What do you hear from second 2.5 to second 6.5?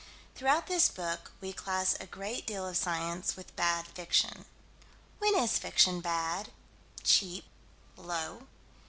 of science with bad fiction. When is fiction bad,